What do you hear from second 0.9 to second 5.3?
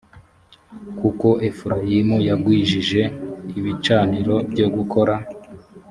kuko efurayimu yagwijije ibicaniro byo gukora